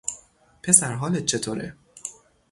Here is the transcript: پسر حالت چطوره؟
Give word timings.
پسر 0.63 0.93
حالت 0.93 1.25
چطوره؟ 1.25 1.73